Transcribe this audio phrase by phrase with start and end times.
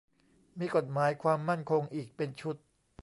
[0.59, 2.55] มีกฎหมายความมั่นคงอีกเป็นชุด